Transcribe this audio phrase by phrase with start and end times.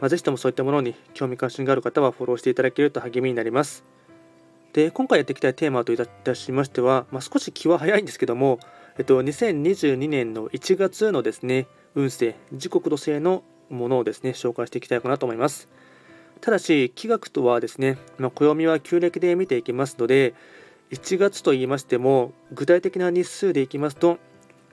[0.00, 3.84] まあ、ぜひともそういったものに興味関心がある方はフォローしていただけると励みになります。
[4.72, 8.58] で、今回やっていきたいテーマといたしましては、まあ、少し気は早いんですけども、
[8.98, 15.68] えっと、2022年の1月のですね、運勢、時刻土星のものをですね、紹介していきたいかなと思います。
[16.40, 20.34] ただし、気学とはですね、まあ、暦は旧暦で見ていきますので、
[20.90, 24.18] 1月と言いましても、具体的な日数でいきますと、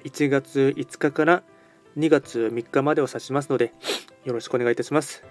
[0.04, 1.44] 1月5日から
[1.98, 3.74] 2月3日までを指しますので、
[4.24, 5.24] よろしくお願いいたします。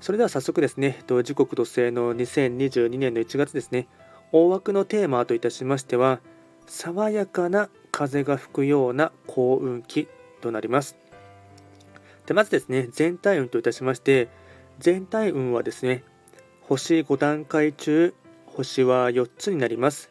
[0.00, 3.88] それでは早速ですね、時刻土星の2022年の1月ですね、
[4.32, 6.20] 大枠のテーマといたしましては、
[6.66, 10.08] 爽やかな風が吹くような幸運期
[10.40, 10.96] となります。
[12.26, 14.28] でまずですね、全体運といたしまして、
[14.78, 16.02] 全体運はですね、
[16.62, 18.14] 星5段階中、
[18.46, 20.10] 星は4つになります。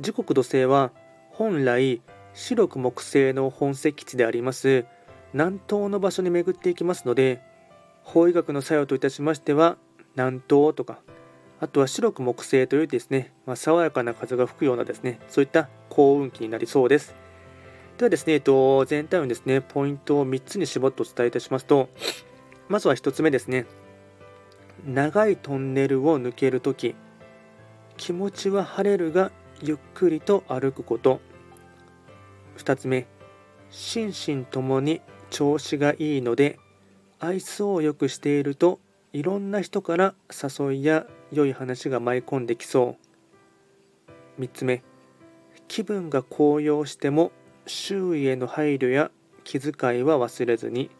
[0.00, 0.92] 時刻土星は
[1.30, 2.00] 本来
[2.34, 4.86] 白く木星の本石地であります
[5.32, 7.40] 南東の場所に巡っていきますので
[8.02, 9.76] 法医学の作用といたしましては
[10.16, 10.98] 南東とか
[11.60, 17.14] あとは白く木星というですね、まあ、爽やかな風が吹くようなですねそういった幸運期になりそうです。
[17.98, 21.90] ではですね、えっと、全体のですねポイントを3つに絞ってお伝えいたしますと
[22.66, 23.66] まずは1つ目ですね
[24.86, 26.94] 長いトンネルを抜けるとき
[27.98, 31.20] 気持ちは晴れるがゆっくりと歩くこと。
[32.60, 33.06] 2つ目。
[33.70, 36.58] 心身ともに調子がいいので
[37.20, 38.80] 愛想をよくしていると
[39.12, 42.96] いろんな人から誘いや良い話が舞い込んできそ
[44.38, 44.42] う。
[44.42, 44.82] 3つ目。
[45.68, 47.32] 気分が高揚しても
[47.66, 49.10] 周囲への配慮や
[49.44, 50.90] 気遣いは忘れずに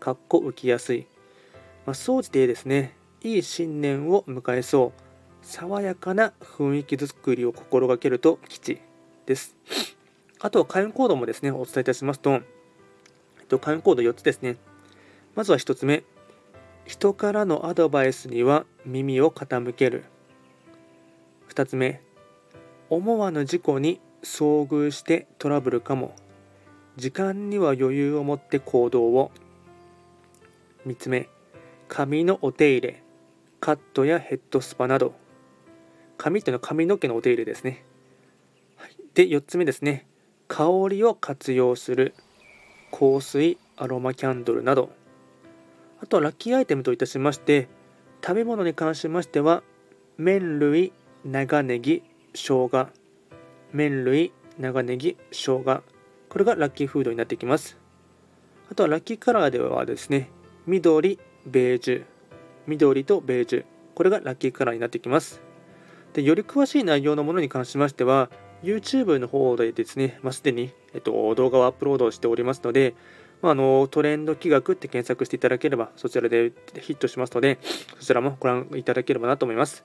[0.00, 1.06] かっこ浮きやすい、
[1.84, 5.06] まあ、総じてですねいい新年を迎えそう。
[5.42, 8.80] 爽やかな雰囲気作りを心がけると吉
[9.26, 9.56] です。
[10.40, 12.32] あと、開運コードもですね、お伝えいたしますと、
[13.40, 14.56] えっと、開運コード4つですね。
[15.34, 16.04] まずは1つ目、
[16.84, 20.04] 人からのアドバイスには耳を傾ける。
[21.48, 22.00] 2つ目、
[22.90, 26.14] 思わぬ事故に遭遇してトラブルかも。
[26.96, 29.30] 時間には余裕を持って行動を。
[30.86, 31.28] 3つ目、
[31.88, 33.02] 髪のお手入れ、
[33.58, 35.14] カットやヘッドスパなど。
[36.18, 37.84] 髪というのは髪の毛のお手入れですね。
[39.14, 40.06] で、4つ目ですね。
[40.48, 42.14] 香りを活用する
[42.90, 44.90] 香水アロマキャンドルなど。
[46.00, 47.68] あとはラッキーアイテムといたしまして
[48.22, 49.62] 食べ物に関しましては
[50.18, 50.92] 麺類
[51.24, 52.02] 長ネギ
[52.34, 52.88] 生姜。
[53.72, 55.82] 麺類長ネギ生姜。
[56.28, 57.76] これがラッキーフードになってきます。
[58.70, 60.30] あとはラッキーカラーではですね
[60.66, 62.04] 緑ベージュ。
[62.66, 63.64] 緑とベージュ。
[63.94, 65.40] これがラッキーカラーになってきます。
[66.12, 68.30] でより詳しい内容のものに関しましては
[68.62, 72.94] YouTube の方でですね、まあ、すでに、えっと、動画をアップロードしておりますので、
[73.42, 77.58] まあ、あのトレンド企画って検索していただければ、そちらでヒットしますので、
[77.98, 79.84] そちらもご覧いただければなと思います。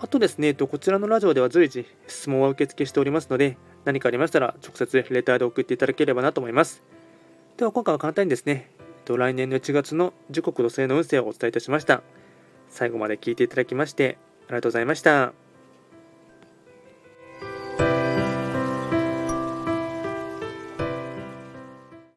[0.00, 6.82] あとですね、えっと、こちらのラジオでは随時質問を受付しておりますので、何かありましたら直接レターで送っていただければなと思います。
[7.56, 12.02] では今回は簡単にですね、えっと、来年の1月の時刻土星の運勢をお伝えいたしました。
[12.68, 15.43] 最後まで聞いていただきましてありがとうございました。